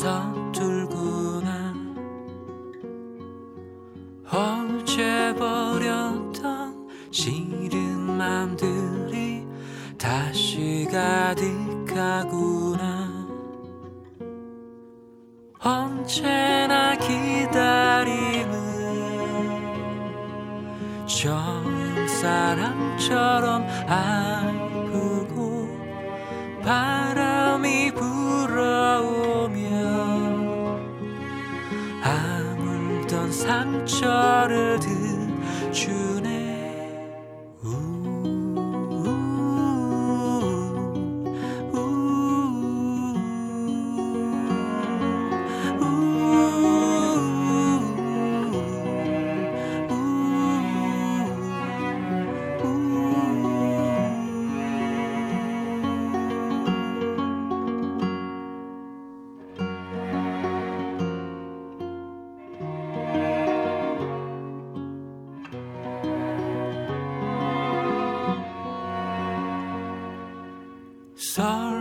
사 0.00 0.29
sorry. 71.40 71.79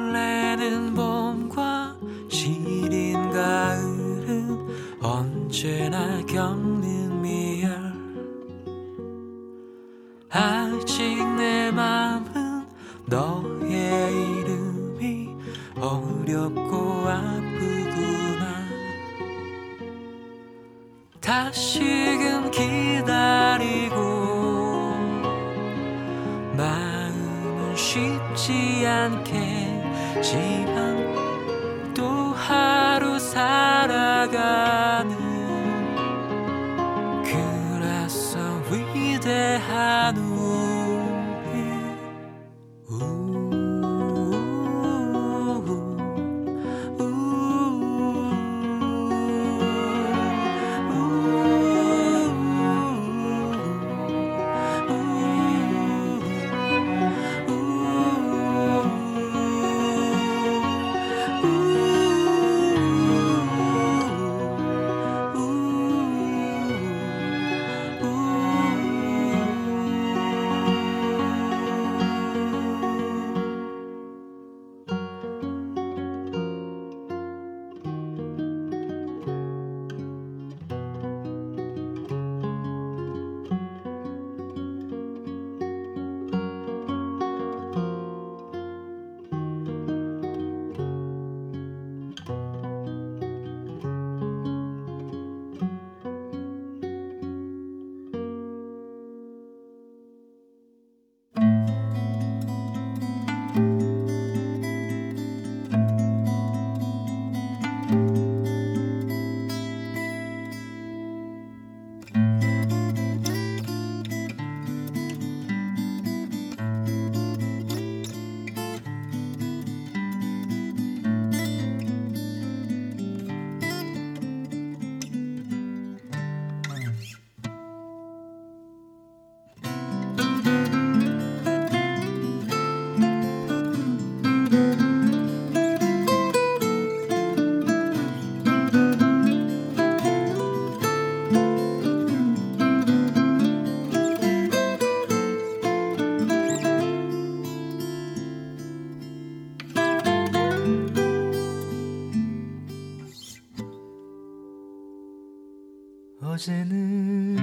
어제는 156.21 157.37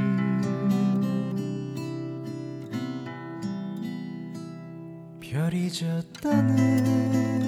별이 5.18 5.72
졌다는 5.72 7.45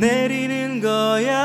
내리는 0.00 0.80
거야. 0.80 1.36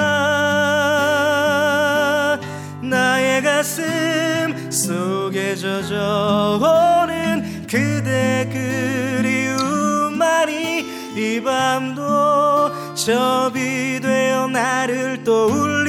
나의 2.81 3.43
가슴 3.43 4.71
속에 4.71 5.55
젖어오는 5.55 7.03
그대 7.69 8.49
그리움만이 9.21 10.85
이 11.17 11.41
밤도 11.43 12.95
접이 12.95 13.99
되어 14.01 14.47
나를 14.47 15.25
떠올리 15.25 15.84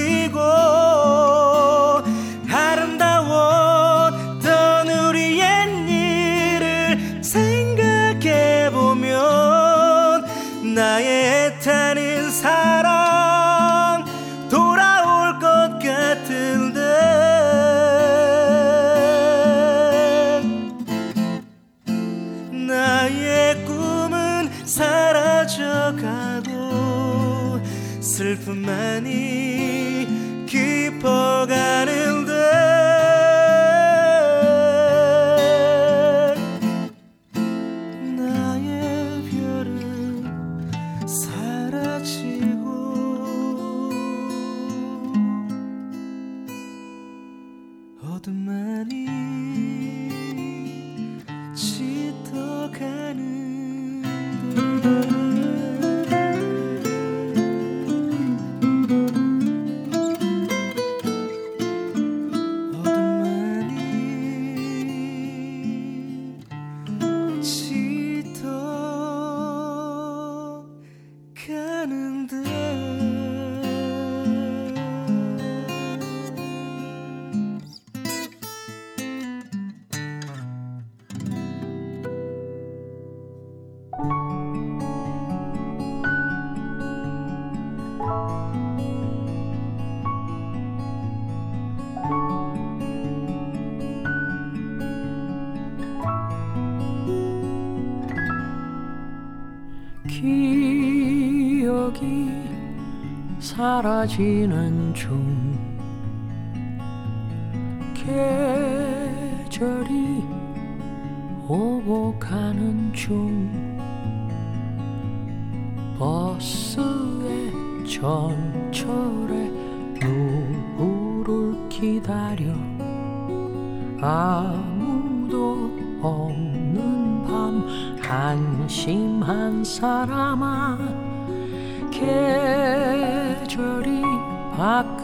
사라지는 103.57 104.93
중 104.93 105.46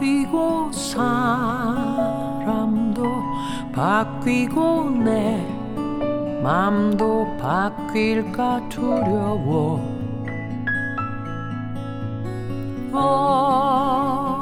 바뀌고 0.02 0.72
사람도 0.72 2.02
바뀌고 3.72 4.90
내 4.90 5.46
맘도 6.42 7.28
바뀔까 7.40 8.68
두려워. 8.68 9.80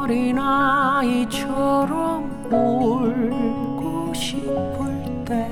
어린아이처럼 0.01 0.41
울고 2.51 4.15
싶을 4.15 5.25
때 5.27 5.47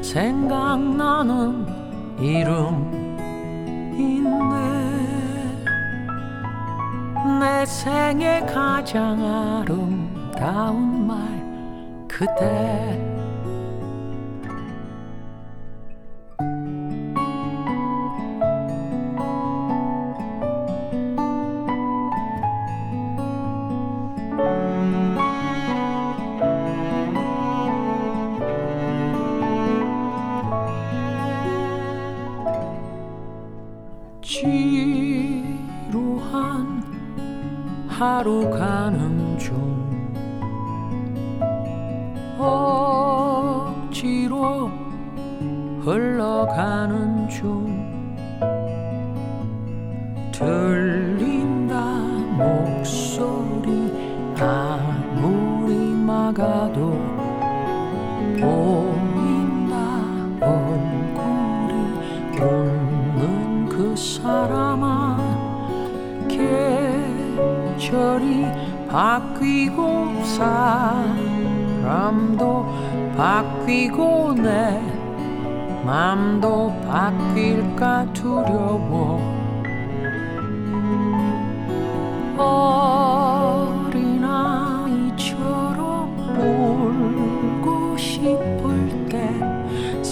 생각나는 0.00 1.66
이름 2.18 3.14
있네 3.94 4.83
내 7.40 7.66
생에 7.66 8.40
가장 8.46 9.62
아름다운 9.62 11.06
말 11.06 11.16
그대 12.08 13.13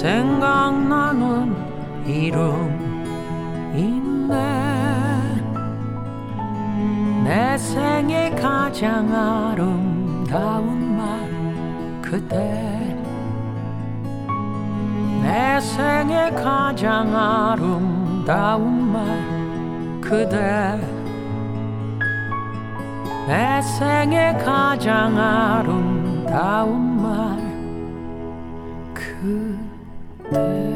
생각나는 0.02 1.54
이름 2.04 3.73
있네. 3.73 4.35
내 7.23 7.56
생에 7.56 8.30
가장 8.30 9.14
아름다운 9.14 10.97
말 10.97 12.02
그대. 12.02 12.37
내 15.23 15.61
생에 15.61 16.30
가장 16.32 17.16
아름다운 17.16 18.92
말 18.92 19.06
그대. 20.00 20.80
내 23.28 23.62
생에 23.62 24.32
가장 24.44 25.16
아름다운 25.16 27.00
말 27.00 27.40
그대 28.92 29.62
You. 30.32 30.72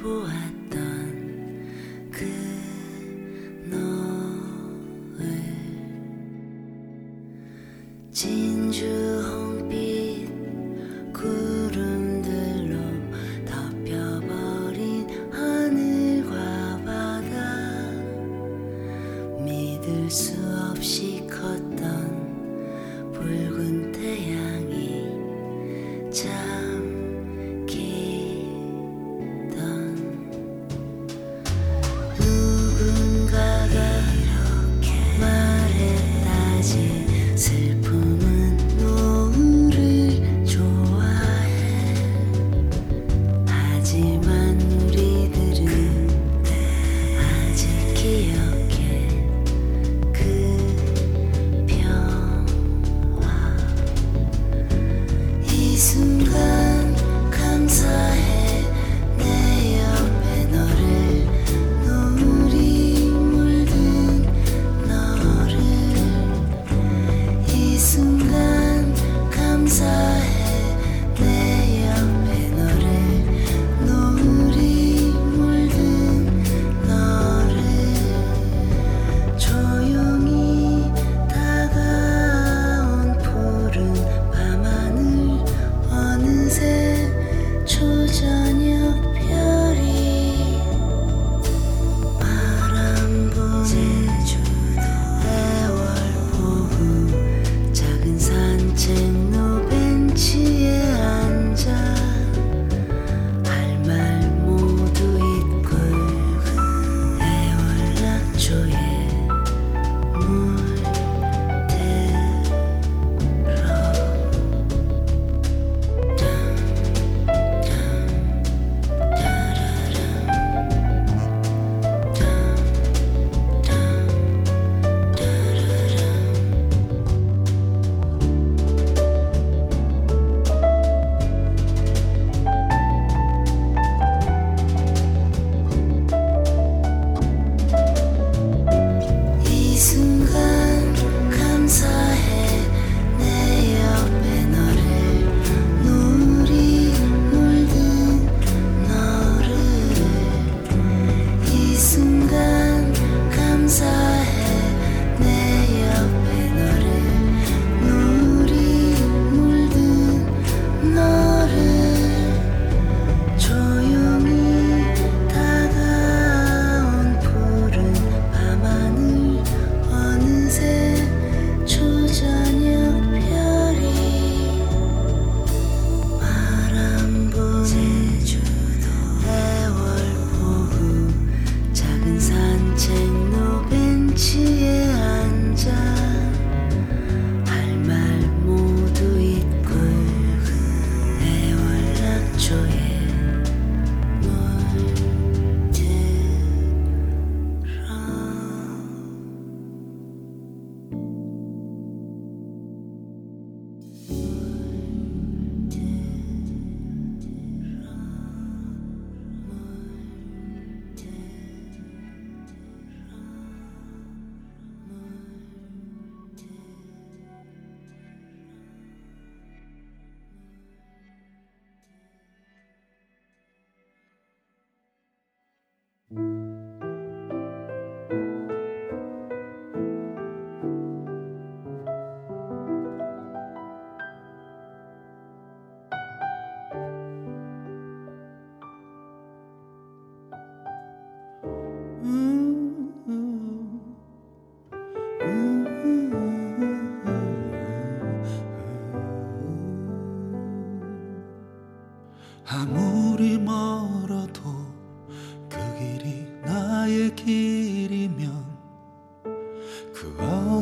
그때 0.00 0.67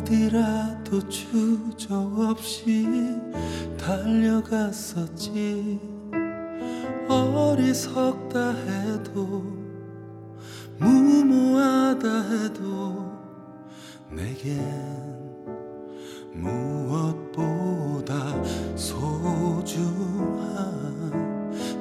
어디라도 0.07 1.09
주저없이 1.09 2.87
달려갔었지. 3.77 5.81
어리석다 7.09 8.53
해도 8.53 9.43
무모하다 10.79 12.21
해도 12.29 13.11
내겐 14.09 14.61
무엇보다 16.33 18.15
소중한 18.75 19.75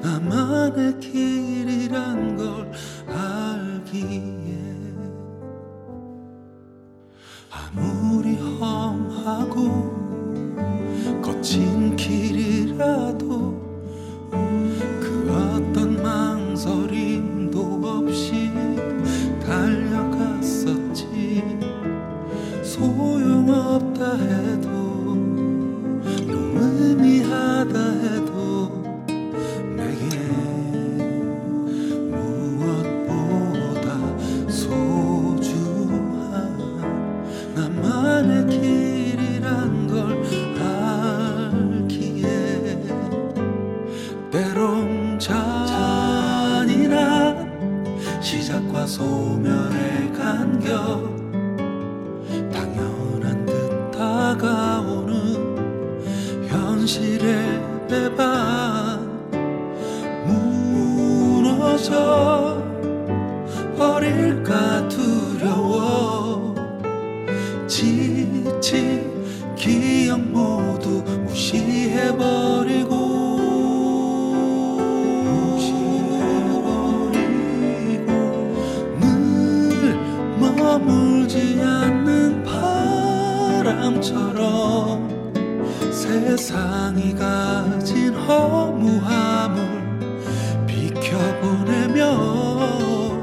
나만의 0.02 0.98
길이란 0.98 2.36
걸 2.36 2.72
알기에 3.06 4.55
험하고 8.60 9.94
거친 11.22 11.94
길이라도 11.96 13.25
무너져 61.76 62.62
버릴까 63.76 64.88
두려워. 64.88 66.54
지친 67.66 69.12
기억 69.54 70.18
모두 70.20 71.02
무시해버리고. 71.26 72.96
늘 78.98 79.98
머물지 80.38 81.60
않는 81.60 82.42
바람처럼 83.62 85.32
세상이 85.92 87.14
가진 87.14 88.14
허무함을 88.14 89.55
비켜 89.55 89.55
보내며 91.46 93.20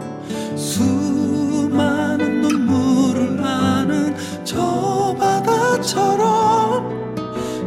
수많은 0.56 2.42
눈물을 2.42 3.36
나는 3.36 4.16
저 4.46 5.14
바다처럼 5.20 6.94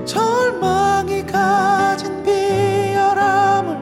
절망이 0.06 1.26
가진 1.26 2.22
비열함을 2.22 3.76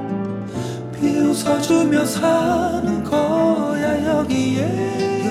비웃어주며 0.92 2.04
사는 2.04 3.04
거야 3.04 4.04
여기에 4.18 5.23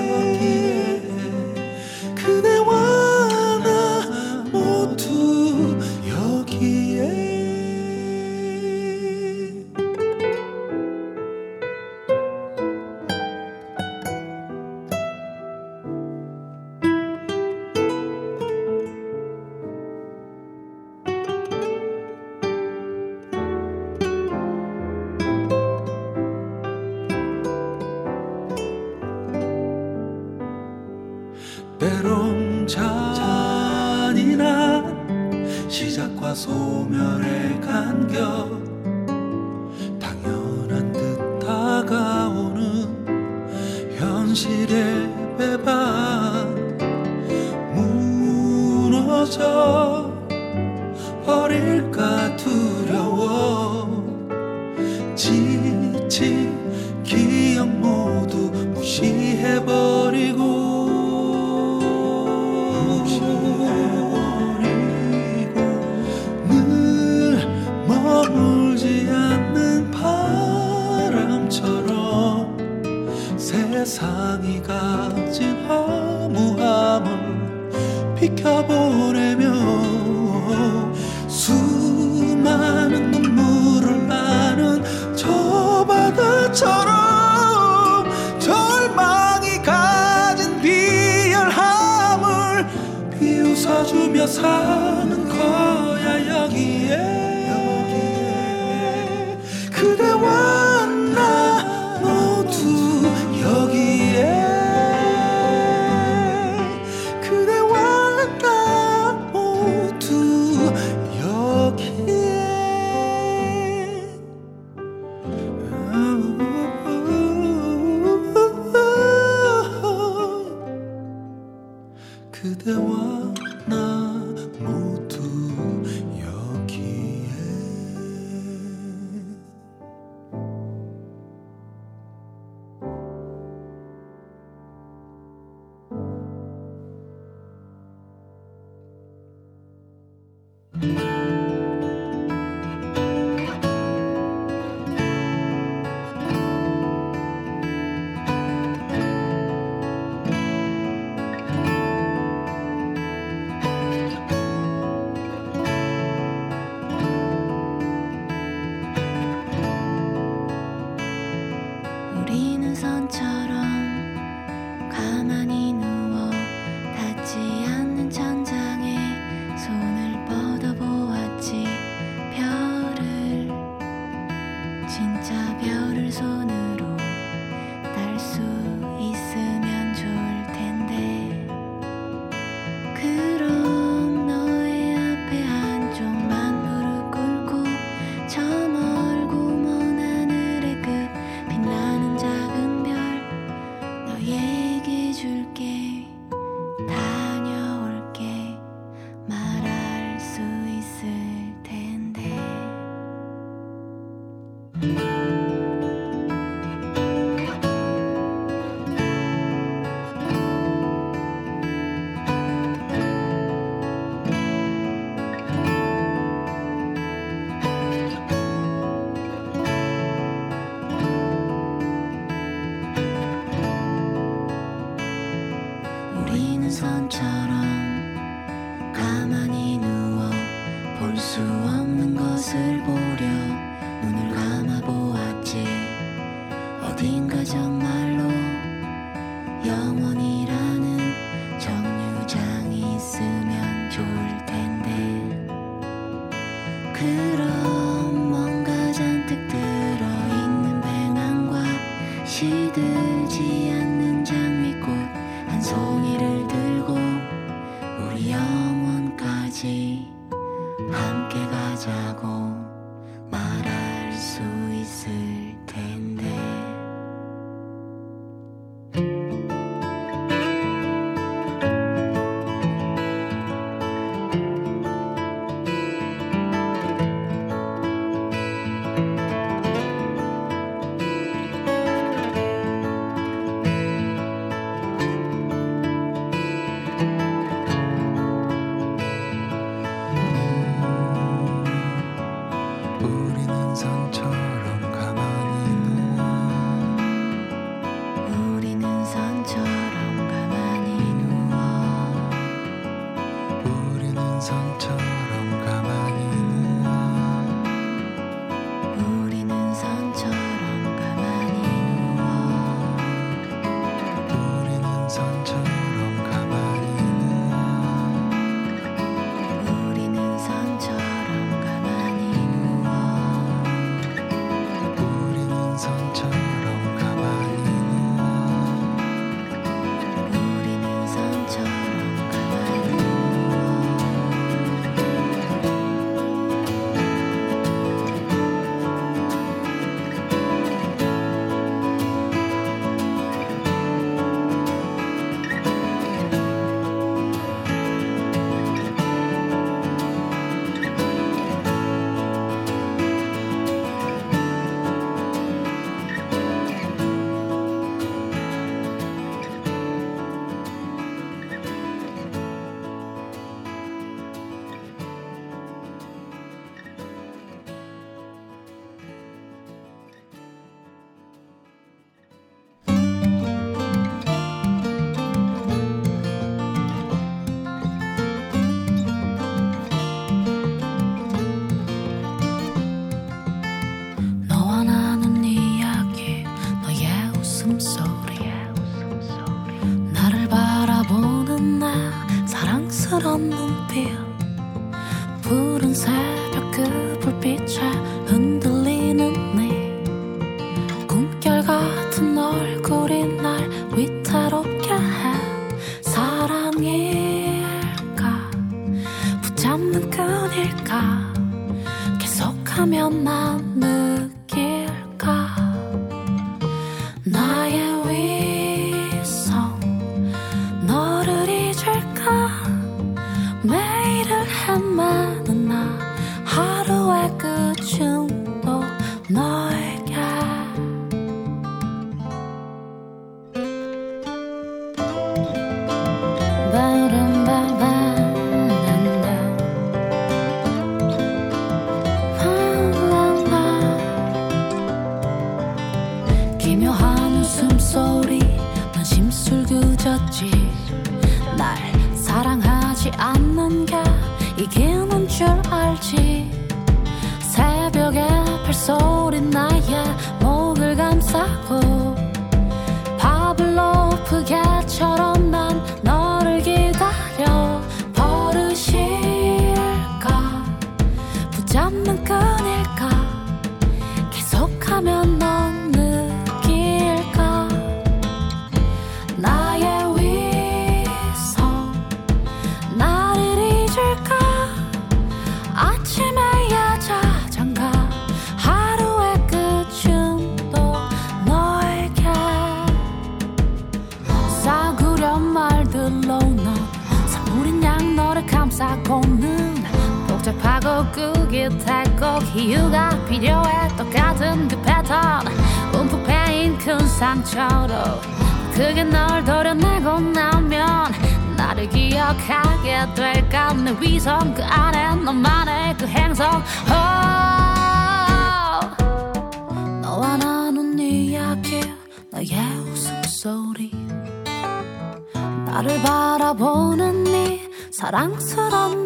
사랑스런 528.14 528.92
눈 528.92 529.03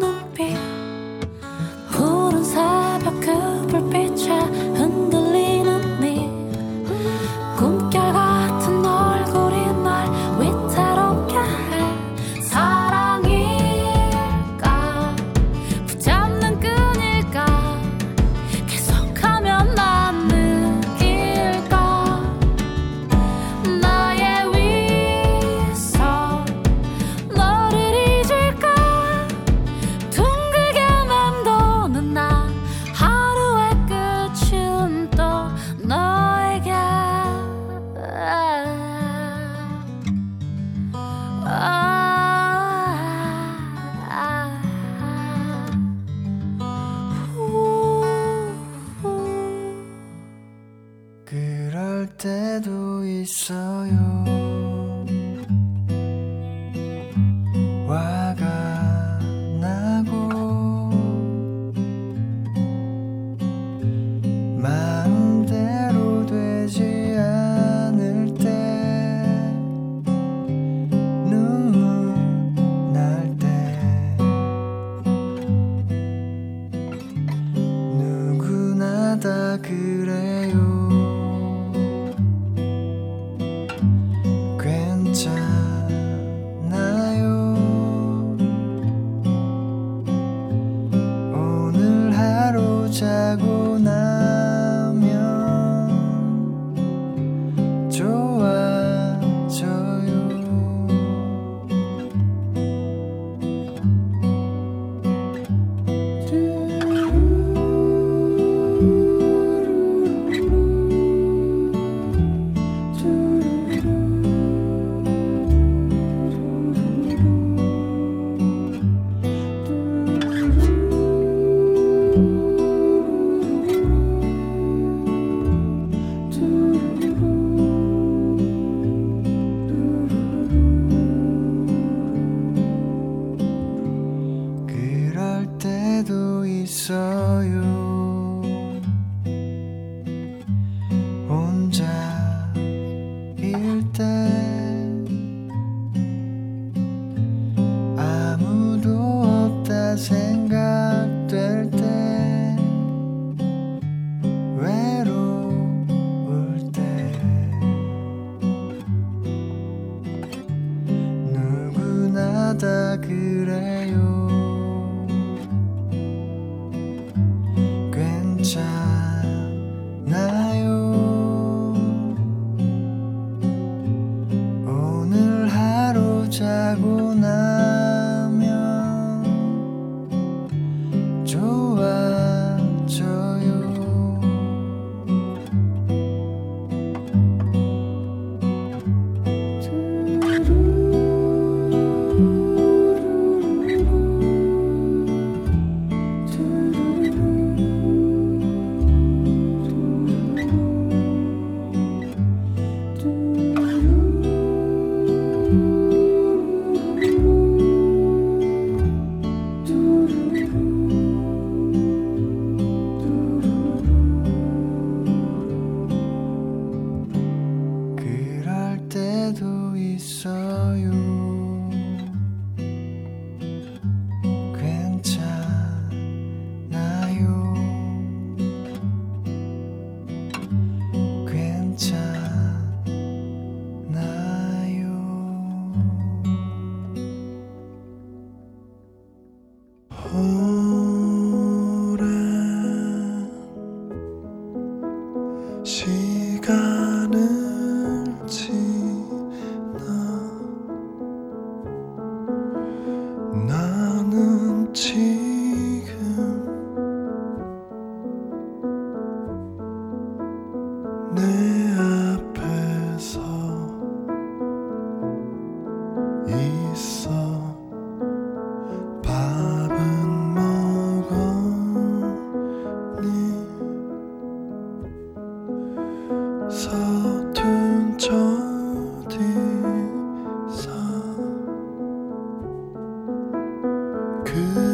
그 284.25 284.68